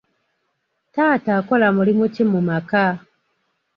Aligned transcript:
Taata 0.93 1.31
akola 1.39 1.67
mulimu 1.75 2.05
ki 2.13 2.23
mu 2.31 2.39
maka? 2.49 2.85